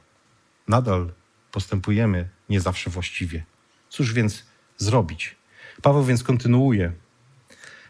[0.69, 1.13] nadal
[1.53, 3.45] postępujemy nie zawsze właściwie.
[3.89, 4.45] Cóż więc
[4.77, 5.37] zrobić?
[5.83, 6.93] Paweł więc kontynuuje.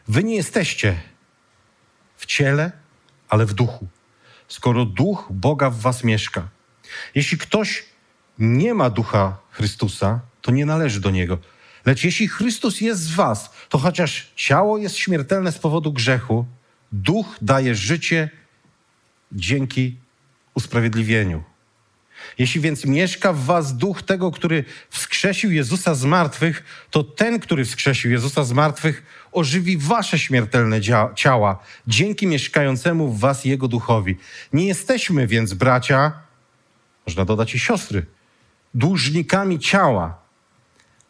[0.09, 1.01] Wy nie jesteście
[2.17, 2.73] w ciele,
[3.29, 3.89] ale w duchu,
[4.49, 6.49] skoro duch Boga w was mieszka.
[7.15, 7.85] Jeśli ktoś
[8.39, 11.39] nie ma ducha Chrystusa, to nie należy do niego.
[11.87, 16.47] Lecz jeśli Chrystus jest z was, to chociaż ciało jest śmiertelne z powodu grzechu,
[16.93, 18.31] duch daje życie
[19.33, 19.97] dzięki
[20.55, 21.43] usprawiedliwieniu.
[22.39, 27.65] Jeśli więc mieszka w was duch tego, który wskrzesił Jezusa z martwych, to ten, który
[27.65, 30.81] wskrzesił Jezusa z martwych, ożywi wasze śmiertelne
[31.17, 34.17] ciała dzięki mieszkającemu w was Jego duchowi.
[34.53, 36.13] Nie jesteśmy więc, bracia,
[37.07, 38.07] można dodać i siostry,
[38.75, 40.20] dłużnikami ciała,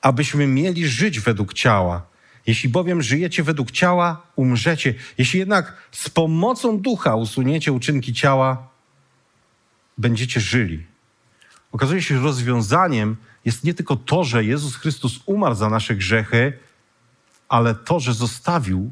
[0.02, 2.06] abyśmy mieli żyć według ciała.
[2.46, 4.94] Jeśli bowiem żyjecie według ciała, umrzecie.
[5.18, 8.68] Jeśli jednak z pomocą ducha usuniecie uczynki ciała,
[9.98, 10.86] będziecie żyli.
[11.72, 16.52] Okazuje się, że rozwiązaniem jest nie tylko to, że Jezus Chrystus umarł za nasze grzechy,
[17.48, 18.90] ale to, że zostawił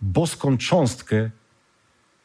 [0.00, 1.30] boską cząstkę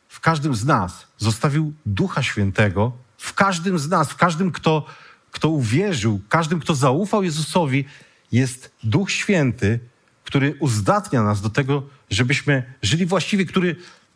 [0.08, 1.08] w każdym z nas.
[1.18, 4.86] Zostawił Ducha Świętego w każdym z nas, w każdym, kto,
[5.32, 7.86] kto uwierzył, każdym, kto zaufał Jezusowi,
[8.32, 9.80] jest Duch Święty,
[10.24, 13.76] który uzdatnia nas do tego, żebyśmy żyli właściwie, który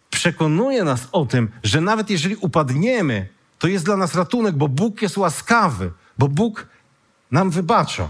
[0.10, 3.28] przekonuje nas o tym, że nawet jeżeli upadniemy,
[3.60, 6.67] to jest dla nas ratunek, bo Bóg jest łaskawy, bo Bóg
[7.32, 8.10] nam wybacza.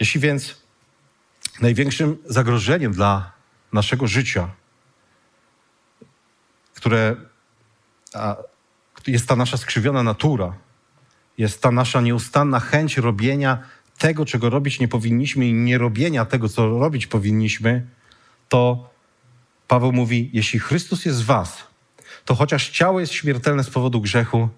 [0.00, 0.56] Jeśli więc
[1.60, 3.32] największym zagrożeniem dla
[3.72, 4.50] naszego życia,
[6.74, 7.16] które
[9.06, 10.54] jest ta nasza skrzywiona natura,
[11.38, 13.58] jest ta nasza nieustanna chęć robienia
[13.98, 17.86] tego, czego robić nie powinniśmy i nie robienia tego, co robić powinniśmy,
[18.48, 18.90] to
[19.68, 21.66] Paweł mówi: Jeśli Chrystus jest w Was,
[22.24, 24.48] to chociaż ciało jest śmiertelne z powodu grzechu,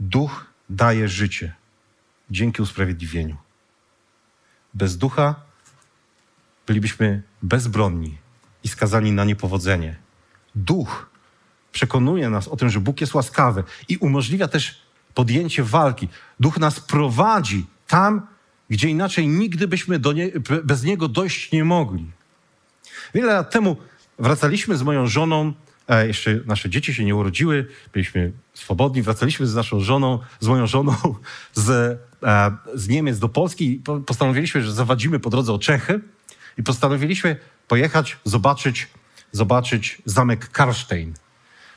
[0.00, 1.54] duch daje życie
[2.30, 3.36] dzięki usprawiedliwieniu.
[4.74, 5.34] Bez ducha
[6.66, 8.18] bylibyśmy bezbronni
[8.64, 9.96] i skazani na niepowodzenie.
[10.54, 11.10] Duch
[11.76, 14.80] przekonuje nas o tym, że Bóg jest łaskawy i umożliwia też
[15.14, 16.08] podjęcie walki.
[16.40, 18.26] Duch nas prowadzi tam,
[18.70, 20.30] gdzie inaczej nigdy byśmy nie,
[20.64, 22.06] bez Niego dojść nie mogli.
[23.14, 23.76] Wiele lat temu
[24.18, 25.52] wracaliśmy z moją żoną,
[25.88, 30.66] e, jeszcze nasze dzieci się nie urodziły, byliśmy swobodni, wracaliśmy z naszą żoną, z moją
[30.66, 30.94] żoną
[31.66, 31.68] z,
[32.22, 36.00] e, z Niemiec do Polski i postanowiliśmy, że zawadzimy po drodze o Czechy
[36.58, 37.36] i postanowiliśmy
[37.68, 38.88] pojechać, zobaczyć,
[39.32, 41.25] zobaczyć zamek Karlstein.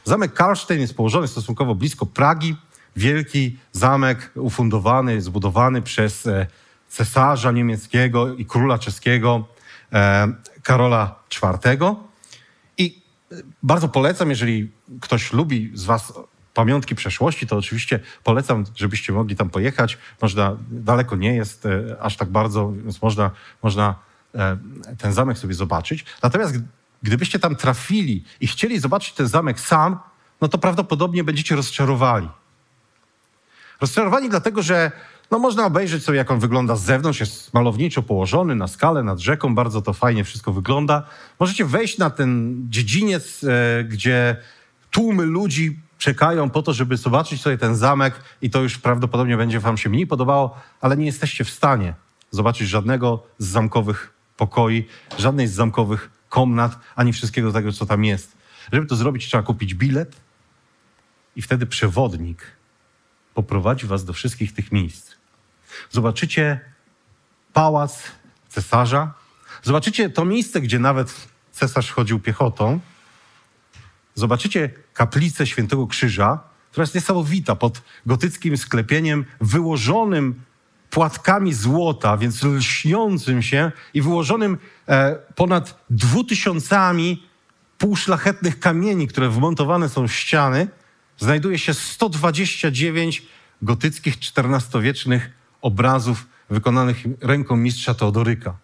[0.09, 2.55] Zamek Karlstein jest położony stosunkowo blisko Pragi.
[2.95, 6.47] Wielki zamek ufundowany, zbudowany przez e,
[6.87, 9.47] cesarza niemieckiego i króla czeskiego
[10.63, 11.95] Karola IV.
[13.63, 16.13] Bardzo polecam, jeżeli ktoś lubi z Was
[16.53, 19.97] pamiątki przeszłości, to oczywiście polecam, żebyście mogli tam pojechać.
[20.21, 23.31] Można, daleko nie jest e, aż tak bardzo, więc można,
[23.63, 23.95] można
[24.35, 24.57] e,
[24.97, 26.05] ten zamek sobie zobaczyć.
[26.23, 26.55] Natomiast
[27.03, 29.99] gdybyście tam trafili i chcieli zobaczyć ten zamek sam,
[30.41, 32.29] no to prawdopodobnie będziecie rozczarowani.
[33.81, 34.91] Rozczarowani dlatego, że
[35.31, 37.19] no można obejrzeć sobie, jak on wygląda z zewnątrz.
[37.19, 41.03] Jest malowniczo położony na skalę nad rzeką, bardzo to fajnie wszystko wygląda.
[41.39, 44.37] Możecie wejść na ten dziedziniec, e, gdzie
[44.91, 49.59] tłumy ludzi czekają po to, żeby zobaczyć sobie ten zamek i to już prawdopodobnie będzie
[49.59, 51.93] wam się mniej podobało, ale nie jesteście w stanie
[52.31, 58.37] zobaczyć żadnego z zamkowych pokoi, żadnej z zamkowych komnat, ani wszystkiego tego, co tam jest.
[58.71, 60.15] Żeby to zrobić, trzeba kupić bilet
[61.35, 62.45] i wtedy przewodnik
[63.33, 65.11] poprowadzi was do wszystkich tych miejsc.
[65.91, 66.59] Zobaczycie
[67.53, 68.03] pałac
[68.49, 69.13] cesarza.
[69.63, 72.79] Zobaczycie to miejsce, gdzie nawet cesarz chodził piechotą.
[74.15, 76.39] Zobaczycie kaplicę Świętego Krzyża,
[76.71, 80.41] która jest niesamowita, pod gotyckim sklepieniem wyłożonym
[80.89, 87.23] płatkami złota, więc lśniącym się i wyłożonym e, ponad dwutysiącami
[87.77, 90.67] półszlachetnych kamieni, które wmontowane są w ściany,
[91.17, 93.23] znajduje się 129
[93.61, 95.29] gotyckich XIV-wiecznych
[95.61, 98.57] obrazów wykonanych ręką mistrza Teodoryka.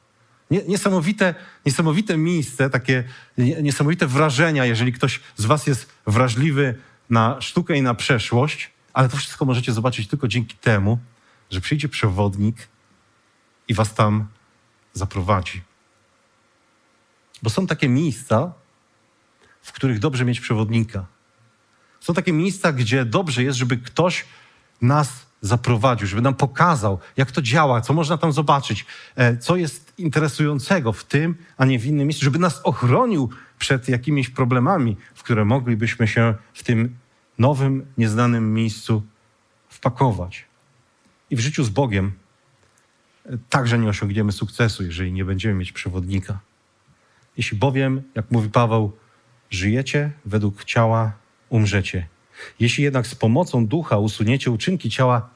[0.51, 1.35] Niesamowite,
[1.65, 3.03] niesamowite miejsce, takie
[3.38, 6.75] niesamowite wrażenia, jeżeli ktoś z Was jest wrażliwy
[7.09, 10.99] na sztukę i na przeszłość, ale to wszystko możecie zobaczyć tylko dzięki temu,
[11.49, 12.67] że przyjdzie przewodnik
[13.67, 14.27] i Was tam
[14.93, 15.62] zaprowadzi.
[17.43, 18.53] Bo są takie miejsca,
[19.62, 21.05] w których dobrze mieć przewodnika.
[21.99, 24.25] Są takie miejsca, gdzie dobrze jest, żeby ktoś
[24.81, 29.93] nas zaprowadził, żeby nam pokazał, jak to działa, co można tam zobaczyć, e, co jest
[29.97, 33.29] interesującego w tym, a nie w innym miejscu, żeby nas ochronił
[33.60, 36.97] przed jakimiś problemami, w które moglibyśmy się w tym
[37.38, 39.03] nowym, nieznanym miejscu
[39.69, 40.44] wpakować.
[41.36, 42.12] I w życiu z Bogiem
[43.50, 46.39] także nie osiągniemy sukcesu, jeżeli nie będziemy mieć przewodnika.
[47.38, 48.91] Jeśli bowiem, jak mówi Paweł,
[49.50, 51.13] żyjecie według ciała,
[51.50, 52.08] umrzecie.
[52.60, 55.30] Jeśli jednak z pomocą ducha usuniecie uczynki ciała,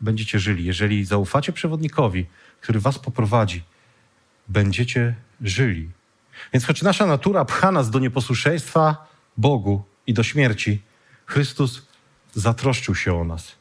[0.00, 0.64] będziecie żyli.
[0.64, 2.26] Jeżeli zaufacie przewodnikowi,
[2.60, 3.62] który was poprowadzi,
[4.48, 5.90] będziecie żyli.
[6.52, 10.82] Więc choć nasza natura pcha nas do nieposłuszeństwa Bogu i do śmierci,
[11.26, 11.86] Chrystus
[12.32, 13.52] zatroszczył się o nas,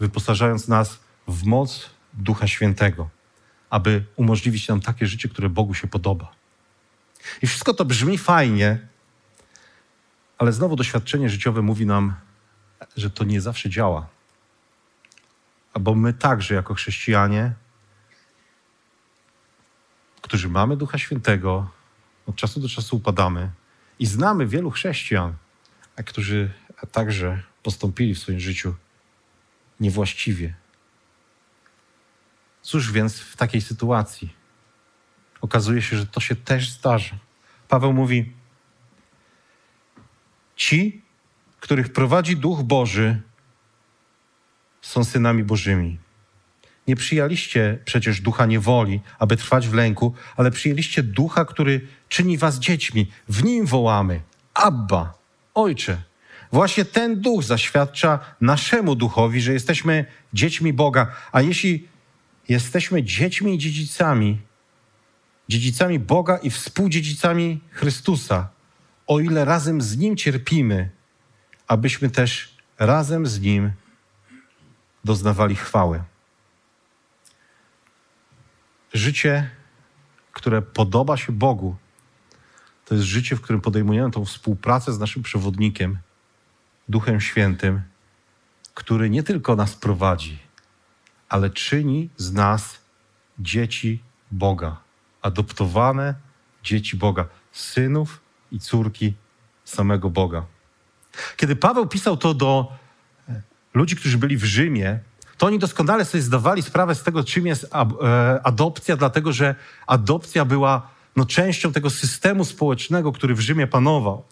[0.00, 3.08] wyposażając nas w moc Ducha Świętego,
[3.70, 6.32] aby umożliwić nam takie życie, które Bogu się podoba.
[7.42, 8.88] I wszystko to brzmi fajnie,
[10.38, 12.14] ale znowu doświadczenie życiowe mówi nam,
[12.96, 14.06] że to nie zawsze działa.
[15.80, 17.52] Bo my także, jako chrześcijanie,
[20.22, 21.70] którzy mamy Ducha Świętego,
[22.26, 23.50] od czasu do czasu upadamy
[23.98, 25.34] i znamy wielu chrześcijan,
[26.06, 26.50] którzy
[26.92, 28.74] także postąpili w swoim życiu
[29.80, 30.54] niewłaściwie.
[32.68, 34.34] Cóż więc w takiej sytuacji?
[35.40, 37.16] Okazuje się, że to się też zdarza.
[37.68, 38.32] Paweł mówi:
[40.56, 41.02] Ci,
[41.60, 43.22] których prowadzi Duch Boży,
[44.82, 45.98] są synami Bożymi.
[46.86, 52.58] Nie przyjęliście przecież ducha niewoli, aby trwać w lęku, ale przyjęliście ducha, który czyni was
[52.58, 53.10] dziećmi.
[53.28, 54.20] W nim wołamy:
[54.54, 55.18] Abba,
[55.54, 56.02] Ojcze.
[56.52, 61.06] Właśnie ten duch zaświadcza naszemu duchowi, że jesteśmy dziećmi Boga.
[61.32, 61.88] A jeśli
[62.48, 64.40] jesteśmy dziećmi i dziedzicami,
[65.48, 68.48] dziedzicami Boga i współdziedzicami Chrystusa,
[69.06, 70.90] o ile razem z Nim cierpimy,
[71.66, 73.72] abyśmy też razem z Nim
[75.04, 76.02] doznawali chwały.
[78.92, 79.50] Życie,
[80.32, 81.76] które podoba się Bogu,
[82.84, 85.98] to jest życie, w którym podejmujemy tą współpracę z naszym przewodnikiem,
[86.88, 87.82] Duchem Świętym,
[88.74, 90.47] który nie tylko nas prowadzi,
[91.28, 92.78] ale czyni z nas
[93.38, 94.76] dzieci Boga,
[95.22, 96.14] adoptowane
[96.62, 98.20] dzieci Boga, synów
[98.52, 99.14] i córki
[99.64, 100.44] samego Boga.
[101.36, 102.72] Kiedy Paweł pisał to do
[103.28, 103.42] e,
[103.74, 105.00] ludzi, którzy byli w Rzymie,
[105.38, 109.54] to oni doskonale sobie zdawali sprawę z tego, czym jest e, adopcja, dlatego że
[109.86, 114.24] adopcja była no, częścią tego systemu społecznego, który w Rzymie panował.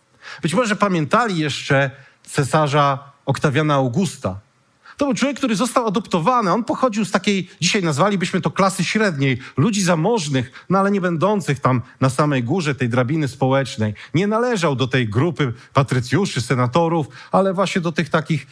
[0.42, 1.90] Być może pamiętali jeszcze
[2.22, 4.40] cesarza Oktawiana Augusta,
[4.96, 6.52] to był człowiek, który został adoptowany.
[6.52, 11.60] On pochodził z takiej, dzisiaj nazwalibyśmy to klasy średniej, ludzi zamożnych, no ale nie będących
[11.60, 13.94] tam na samej górze tej drabiny społecznej.
[14.14, 18.46] Nie należał do tej grupy patrycjuszy, senatorów, ale właśnie do tych takich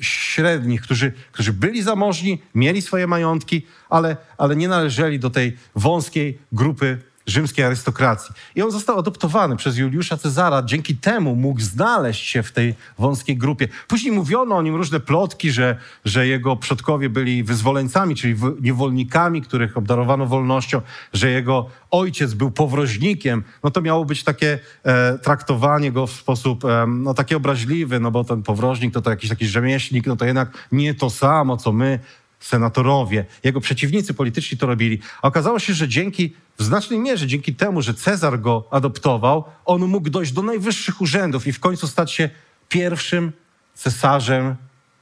[0.00, 6.38] średnich, którzy, którzy byli zamożni, mieli swoje majątki, ale, ale nie należeli do tej wąskiej
[6.52, 8.34] grupy rzymskiej arystokracji.
[8.54, 10.62] I on został adoptowany przez Juliusza Cezara.
[10.62, 13.68] Dzięki temu mógł znaleźć się w tej wąskiej grupie.
[13.88, 19.76] Później mówiono o nim różne plotki, że, że jego przodkowie byli wyzwoleńcami, czyli niewolnikami, których
[19.76, 20.80] obdarowano wolnością,
[21.12, 23.42] że jego ojciec był powroźnikiem.
[23.64, 28.10] No to miało być takie e, traktowanie go w sposób e, no, taki obraźliwy, no
[28.10, 31.72] bo ten powroźnik to, to jakiś taki rzemieślnik, no to jednak nie to samo, co
[31.72, 31.98] my
[32.46, 34.98] senatorowie, jego przeciwnicy polityczni to robili.
[35.22, 39.80] A okazało się, że dzięki, w znacznej mierze dzięki temu, że Cezar go adoptował, on
[39.86, 42.30] mógł dojść do najwyższych urzędów i w końcu stać się
[42.68, 43.32] pierwszym
[43.74, 44.56] cesarzem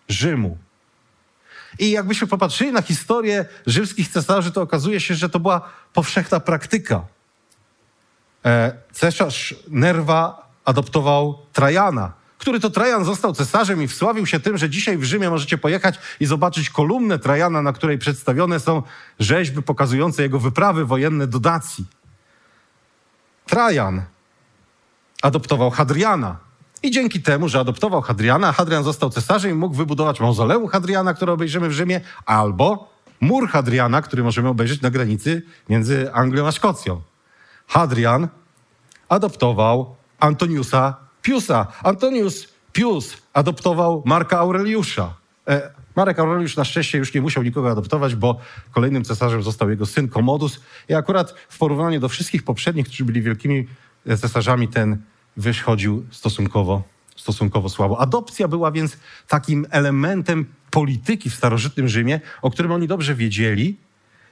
[0.09, 0.59] Rzymu.
[1.79, 7.05] I jakbyśmy popatrzyli na historię rzymskich cesarzy, to okazuje się, że to była powszechna praktyka.
[8.45, 14.71] E, cesarz Nerwa adoptował Trajana, który to Trajan został cesarzem i wsławił się tym, że
[14.71, 18.83] dzisiaj w Rzymie możecie pojechać i zobaczyć kolumnę Trajana, na której przedstawione są
[19.19, 21.85] rzeźby pokazujące jego wyprawy wojenne do Dacji.
[23.47, 24.03] Trajan
[25.23, 26.37] adoptował Hadriana.
[26.83, 31.33] I dzięki temu, że adoptował Hadriana, Hadrian został cesarzem i mógł wybudować mauzoleum Hadriana, które
[31.33, 37.01] obejrzymy w Rzymie, albo mur Hadriana, który możemy obejrzeć na granicy między Anglią a Szkocją.
[37.67, 38.29] Hadrian
[39.09, 41.67] adoptował Antoniusa Piusa.
[41.83, 45.15] Antonius Pius adoptował Marka Aureliusza.
[45.49, 48.41] E, Marek Aureliusz na szczęście już nie musiał nikogo adoptować, bo
[48.73, 50.61] kolejnym cesarzem został jego syn Komodus.
[50.89, 53.67] I akurat w porównaniu do wszystkich poprzednich, którzy byli wielkimi
[54.21, 54.99] cesarzami, ten
[55.37, 56.83] wychodził stosunkowo,
[57.17, 58.01] stosunkowo słabo.
[58.01, 58.97] Adopcja była więc
[59.29, 63.77] takim elementem polityki w starożytnym Rzymie, o którym oni dobrze wiedzieli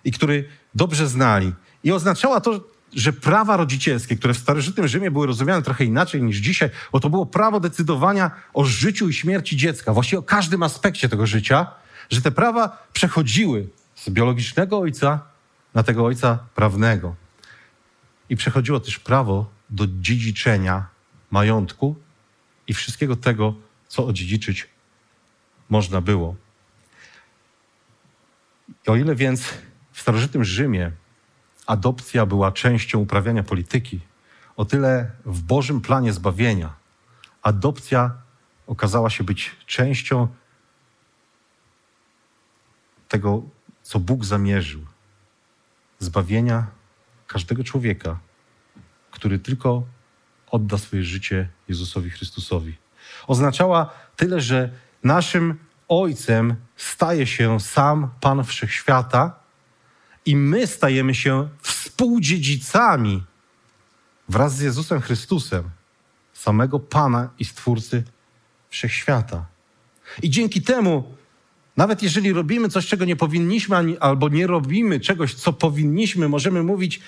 [0.05, 1.53] i który dobrze znali.
[1.85, 2.61] I oznaczała to,
[2.95, 7.11] że prawa rodzicielskie, które w starożytnym Rzymie były rozumiane trochę inaczej niż dzisiaj, bo to
[7.11, 11.67] było prawo decydowania o życiu i śmierci dziecka, właściwie o każdym aspekcie tego życia,
[12.11, 15.21] że te prawa przechodziły z biologicznego ojca
[15.75, 17.15] na tego ojca prawnego.
[18.29, 20.87] I przechodziło też prawo do dziedziczenia
[21.31, 21.97] majątku
[22.67, 23.55] i wszystkiego tego,
[23.89, 24.69] co odziedziczyć
[25.69, 26.37] można było.
[28.87, 29.43] I o ile więc
[29.93, 30.93] w starożytnym Rzymie
[31.69, 34.01] adopcja była częścią uprawiania polityki,
[34.57, 36.73] o tyle w Bożym planie zbawienia
[37.43, 38.11] adopcja
[38.67, 40.29] okazała się być częścią
[43.09, 43.43] tego,
[43.83, 44.81] co Bóg zamierzył.
[45.99, 46.67] Zbawienia
[47.27, 48.19] każdego człowieka,
[49.11, 49.87] który tylko
[50.51, 52.77] odda swoje życie Jezusowi Chrystusowi.
[53.27, 54.71] Oznaczała tyle, że
[55.05, 59.38] naszym Ojcem staje się sam Pan Wszechświata
[60.29, 63.23] i my stajemy się współdziedzicami
[64.29, 65.65] wraz z Jezusem Chrystusem,
[66.33, 68.05] samego Pana i Stwórcy
[68.71, 69.47] Wszechświata.
[70.23, 71.15] I dzięki temu,
[71.77, 77.01] nawet jeżeli robimy coś, czego nie powinniśmy, albo nie robimy czegoś, co powinniśmy, możemy mówić,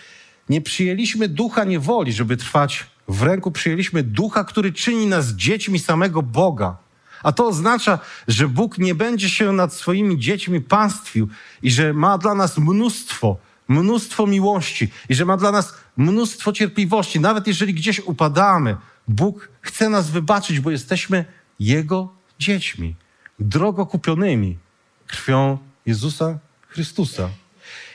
[0.49, 6.23] nie przyjęliśmy ducha niewoli, żeby trwać w ręku, przyjęliśmy ducha, który czyni nas dziećmi samego
[6.23, 6.77] Boga.
[7.23, 11.29] A to oznacza, że Bóg nie będzie się nad swoimi dziećmi pastwił
[11.63, 13.37] i że ma dla nas mnóstwo,
[13.69, 17.21] mnóstwo miłości i że ma dla nas mnóstwo cierpliwości.
[17.21, 18.77] Nawet jeżeli gdzieś upadamy,
[19.09, 21.25] Bóg chce nas wybaczyć, bo jesteśmy
[21.61, 22.95] Jego dziećmi,
[23.39, 24.59] drogo kupionymi
[25.07, 27.29] krwią Jezusa Chrystusa.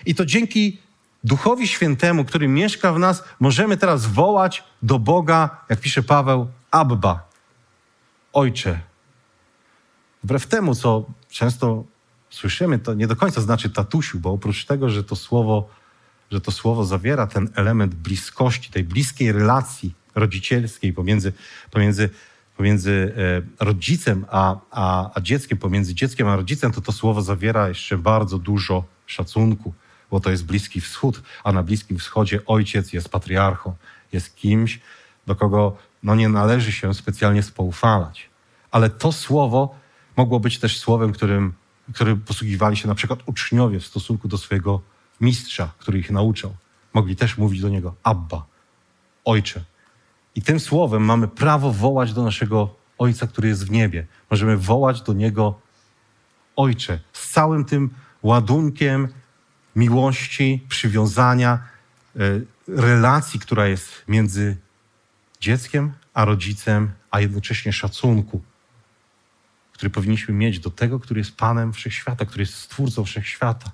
[0.05, 0.79] I to dzięki
[1.23, 7.29] Duchowi Świętemu, który mieszka w nas, możemy teraz wołać do Boga, jak pisze Paweł, Abba,
[8.33, 8.79] Ojcze.
[10.25, 11.83] Wbrew temu, co często
[12.29, 15.69] słyszymy, to nie do końca znaczy tatusiu, bo oprócz tego, że to słowo,
[16.31, 21.33] że to słowo zawiera ten element bliskości, tej bliskiej relacji rodzicielskiej pomiędzy,
[21.71, 22.09] pomiędzy,
[22.57, 23.13] pomiędzy
[23.61, 27.97] e, rodzicem a, a, a dzieckiem, pomiędzy dzieckiem a rodzicem, to to słowo zawiera jeszcze
[27.97, 29.73] bardzo dużo szacunku,
[30.11, 33.75] bo to jest Bliski Wschód, a na Bliskim Wschodzie ojciec jest patriarchą,
[34.13, 34.79] jest kimś,
[35.27, 38.29] do kogo no, nie należy się specjalnie spoufalać.
[38.71, 39.84] Ale to słowo
[40.17, 41.53] mogło być też słowem, którym,
[41.93, 44.81] którym posługiwali się na przykład uczniowie w stosunku do swojego
[45.21, 46.55] mistrza, który ich nauczał.
[46.93, 48.45] Mogli też mówić do niego Abba,
[49.25, 49.63] Ojcze.
[50.35, 54.07] I tym słowem mamy prawo wołać do naszego Ojca, który jest w niebie.
[54.31, 55.59] Możemy wołać do Niego
[56.55, 57.89] Ojcze z całym tym
[58.23, 59.07] ładunkiem
[59.75, 61.59] miłości, przywiązania,
[62.15, 62.19] e,
[62.67, 64.57] relacji, która jest między
[65.39, 68.41] dzieckiem a rodzicem, a jednocześnie szacunku,
[69.75, 73.71] który powinniśmy mieć do tego, który jest Panem Wszechświata, który jest Stwórcą Wszechświata.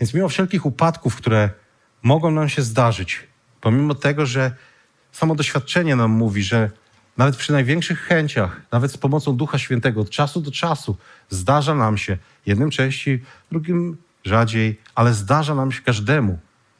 [0.00, 1.50] Więc mimo wszelkich upadków, które
[2.02, 3.26] mogą nam się zdarzyć,
[3.60, 4.56] pomimo tego, że
[5.12, 6.70] samo doświadczenie nam mówi, że
[7.16, 10.96] nawet przy największych chęciach, nawet z pomocą Ducha Świętego, od czasu do czasu
[11.28, 16.38] zdarza nam się, jednym częściej, drugim rzadziej, ale zdarza nam się każdemu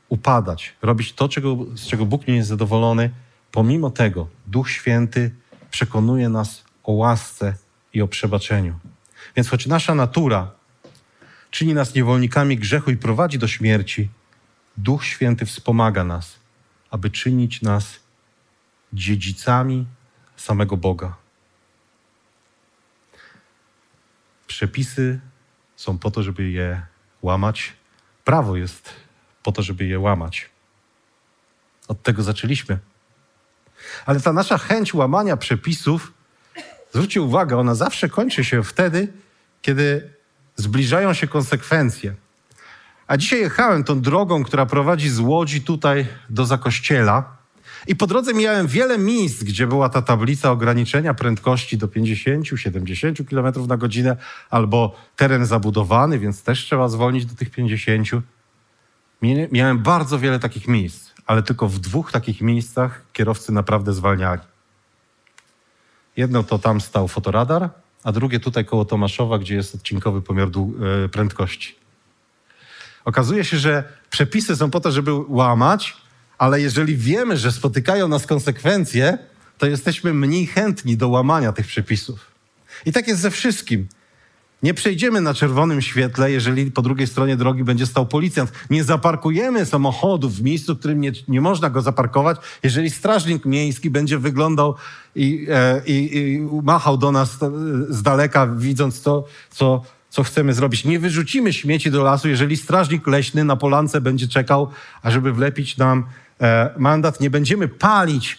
[0.08, 3.10] upadać, robić to, czego, z czego Bóg nie jest zadowolony.
[3.52, 5.30] Pomimo tego Duch Święty
[5.70, 7.54] przekonuje nas o łasce
[7.92, 8.78] i o przebaczeniu.
[9.36, 10.50] Więc choć nasza natura
[11.50, 14.10] czyni nas niewolnikami grzechu i prowadzi do śmierci,
[14.76, 16.38] Duch Święty wspomaga nas,
[16.90, 18.00] aby czynić nas
[18.92, 19.86] dziedzicami
[20.36, 21.16] samego Boga.
[24.46, 25.20] Przepisy
[25.76, 26.82] są po to, żeby je
[27.22, 27.72] łamać.
[28.24, 28.92] Prawo jest
[29.42, 30.50] po to, żeby je łamać.
[31.88, 32.78] Od tego zaczęliśmy.
[34.06, 36.12] Ale ta nasza chęć łamania przepisów,
[36.92, 39.08] zwróćcie uwagę, ona zawsze kończy się wtedy,
[39.62, 40.10] kiedy
[40.56, 42.14] zbliżają się konsekwencje.
[43.06, 47.36] A dzisiaj jechałem tą drogą, która prowadzi z Łodzi tutaj do Zakościela.
[47.86, 53.66] I po drodze miałem wiele miejsc, gdzie była ta tablica ograniczenia prędkości do 50-70 km
[53.66, 54.16] na godzinę,
[54.50, 58.08] albo teren zabudowany, więc też trzeba zwolnić do tych 50.
[59.52, 64.40] Miałem bardzo wiele takich miejsc, ale tylko w dwóch takich miejscach kierowcy naprawdę zwalniali.
[66.16, 67.70] Jedno to tam stał fotoradar,
[68.04, 71.74] a drugie tutaj koło Tomaszowa, gdzie jest odcinkowy pomiar e, prędkości.
[73.04, 75.96] Okazuje się, że przepisy są po to, żeby łamać,
[76.38, 79.18] ale jeżeli wiemy, że spotykają nas konsekwencje,
[79.58, 82.30] to jesteśmy mniej chętni do łamania tych przepisów.
[82.86, 83.88] I tak jest ze wszystkim.
[84.62, 88.52] Nie przejdziemy na czerwonym świetle, jeżeli po drugiej stronie drogi będzie stał policjant.
[88.70, 93.90] Nie zaparkujemy samochodu w miejscu, w którym nie, nie można go zaparkować, jeżeli strażnik miejski
[93.90, 94.74] będzie wyglądał
[95.16, 97.50] i, e, i, i machał do nas e,
[97.88, 100.84] z daleka, widząc to, co, co chcemy zrobić.
[100.84, 104.70] Nie wyrzucimy śmieci do lasu, jeżeli strażnik leśny na polance będzie czekał,
[105.02, 106.06] ażeby wlepić nam
[106.40, 107.20] e, mandat.
[107.20, 108.38] Nie będziemy palić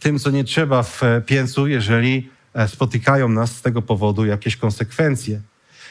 [0.00, 2.30] tym, co nie trzeba w piecu, jeżeli
[2.66, 5.40] spotykają nas z tego powodu jakieś konsekwencje.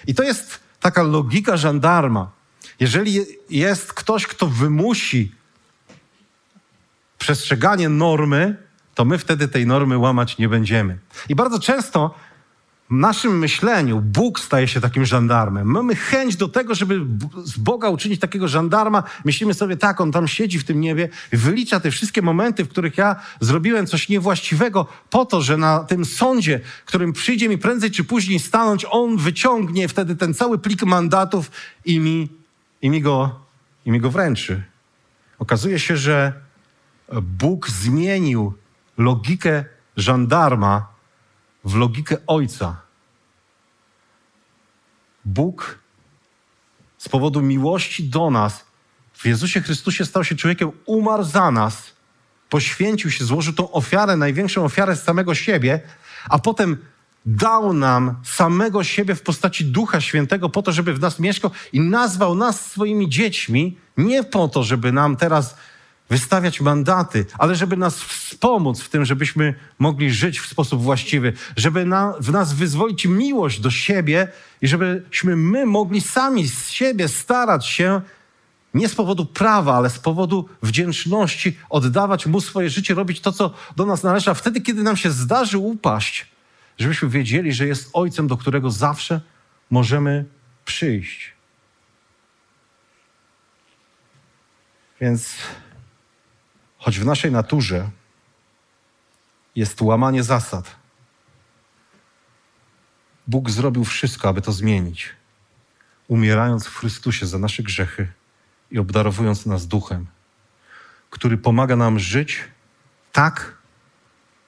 [0.08, 2.32] I to jest taka logika żandarma.
[2.80, 5.32] Jeżeli jest ktoś, kto wymusi
[7.18, 8.67] przestrzeganie normy,
[8.98, 10.98] to my wtedy tej normy łamać nie będziemy.
[11.30, 12.16] I bardzo często
[12.90, 15.68] w naszym myśleniu Bóg staje się takim żandarmem.
[15.68, 17.06] Mamy chęć do tego, żeby
[17.44, 19.04] z Boga uczynić takiego żandarma.
[19.26, 22.98] Myślimy sobie, tak, on tam siedzi w tym niebie, wylicza te wszystkie momenty, w których
[22.98, 28.04] ja zrobiłem coś niewłaściwego, po to, że na tym sądzie, którym przyjdzie mi prędzej czy
[28.04, 31.52] później stanąć, on wyciągnie wtedy ten cały plik mandatów
[31.86, 32.30] i mi,
[32.82, 33.40] i mi, go,
[33.86, 34.64] i mi go wręczy.
[35.40, 36.34] Okazuje się, że
[37.22, 38.54] Bóg zmienił
[38.98, 39.66] logikę
[39.98, 40.88] żandarma
[41.64, 42.82] w logikę Ojca.
[45.26, 45.80] Bóg
[46.98, 48.66] z powodu miłości do nas
[49.14, 51.94] w Jezusie Chrystusie stał się człowiekiem, umarł za nas,
[52.50, 55.82] poświęcił się, złożył tą ofiarę, największą ofiarę z samego siebie,
[56.30, 56.78] a potem
[57.26, 61.80] dał nam samego siebie w postaci Ducha Świętego po to, żeby w nas mieszkał i
[61.80, 65.56] nazwał nas swoimi dziećmi, nie po to, żeby nam teraz
[66.10, 71.86] wystawiać mandaty, ale żeby nas wspomóc w tym, żebyśmy mogli żyć w sposób właściwy, żeby
[71.86, 74.28] na, w nas wyzwolić miłość do siebie
[74.62, 78.02] i żebyśmy my mogli sami z siebie starać się
[78.74, 83.54] nie z powodu prawa, ale z powodu wdzięczności oddawać Mu swoje życie, robić to, co
[83.76, 86.28] do nas należy, a wtedy, kiedy nam się zdarzy upaść,
[86.78, 89.22] żebyśmy wiedzieli, że jest Ojcem, do którego zawsze
[89.70, 90.26] możemy
[90.66, 91.34] przyjść.
[95.02, 95.36] Więc
[96.88, 97.90] choć w naszej naturze
[99.56, 100.76] jest łamanie zasad,
[103.28, 105.10] Bóg zrobił wszystko, aby to zmienić,
[106.08, 108.08] umierając w Chrystusie za nasze grzechy
[108.72, 110.08] i obdarowując nas duchem,
[111.10, 112.44] który pomaga nam żyć
[113.12, 113.58] tak,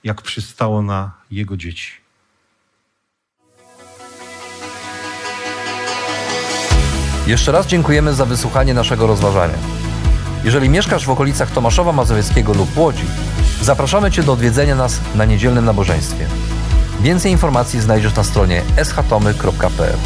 [0.04, 1.92] jak przystało na Jego dzieci.
[7.28, 9.79] Jeszcze raz dziękujemy za wysłuchanie naszego rozważania.
[10.44, 13.06] Jeżeli mieszkasz w okolicach Tomaszowa Mazowieckiego lub Łodzi,
[13.62, 16.26] zapraszamy Cię do odwiedzenia nas na niedzielnym nabożeństwie.
[17.02, 19.98] Więcej informacji znajdziesz na stronie schatomy.pl.